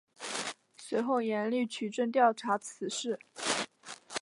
[0.77, 3.19] 随后严厉取证调查此事。